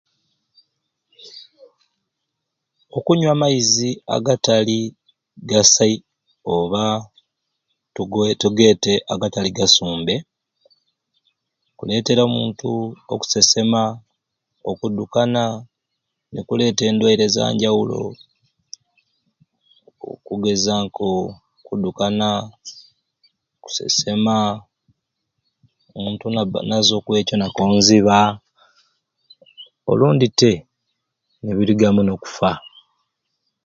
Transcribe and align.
Okunywa 2.97 3.31
amaizi 3.35 3.89
agatali 4.15 4.79
gasai 5.49 5.95
oba 6.55 6.83
tugete 8.41 8.93
agatali 9.13 9.49
gasumbe 9.57 10.15
kuletera 11.77 12.21
omuntu 12.25 12.69
okusesema 13.13 13.81
okudukana 14.71 15.43
ne 16.31 16.41
kuleeta 16.47 16.83
endwaire 16.85 17.23
ezanjawulo 17.27 17.99
okugeza 20.11 20.73
nko 20.83 21.09
okudukana 21.59 22.27
kusesema 23.63 24.35
omuntu 25.95 26.25
nazwa 26.69 26.95
okwekyo 26.97 27.35
nakonziba 27.37 28.17
olundi 29.89 30.27
tenebirugamu 30.39 32.01
n'okufa 32.03 32.51